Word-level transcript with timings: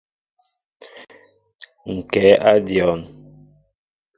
Ŋ 1.95 1.99
kɛ 2.11 2.25
a 2.49 2.51
dion. 2.67 3.01